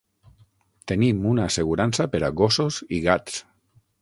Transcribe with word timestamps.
Tenim 0.91 1.21
una 1.33 1.45
assegurança 1.51 2.09
per 2.15 2.23
a 2.29 2.33
gossos 2.43 2.81
i 2.99 3.03
gats. 3.09 3.41